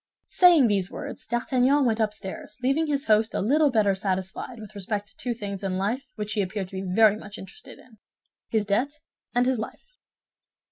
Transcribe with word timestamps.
Saying 0.29 0.65
these 0.65 0.89
words, 0.89 1.27
D'Artagnan 1.27 1.85
went 1.85 1.99
upstairs, 1.99 2.57
leaving 2.63 2.87
his 2.87 3.05
host 3.05 3.35
a 3.35 3.39
little 3.39 3.69
better 3.69 3.93
satisfied 3.93 4.59
with 4.59 4.73
respect 4.73 5.09
to 5.09 5.15
two 5.17 5.35
things 5.35 5.63
in 5.63 5.79
which 6.15 6.33
he 6.33 6.41
appeared 6.41 6.69
to 6.69 6.81
be 6.83 6.91
very 6.95 7.15
much 7.17 7.37
interested—his 7.37 8.65
debt 8.65 9.01
and 9.35 9.45
his 9.45 9.59
life. 9.59 9.99